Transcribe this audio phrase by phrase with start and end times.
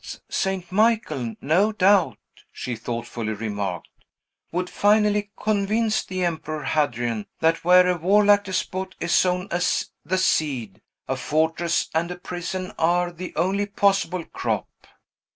[0.03, 0.71] "But St.
[0.71, 2.17] Michael, no doubt,"
[2.51, 3.89] she thoughtfully remarked,
[4.51, 10.17] "would finally convince the Emperor Hadrian that where a warlike despot is sown as the
[10.17, 14.67] seed, a fortress and a prison are the only possible crop."